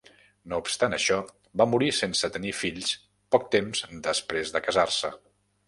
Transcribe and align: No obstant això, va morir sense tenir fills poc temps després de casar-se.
No 0.51 0.57
obstant 0.61 0.95
això, 0.97 1.17
va 1.61 1.67
morir 1.73 1.91
sense 1.99 2.31
tenir 2.37 2.55
fills 2.63 2.95
poc 3.37 3.47
temps 3.59 3.85
després 4.11 4.57
de 4.59 4.67
casar-se. 4.69 5.17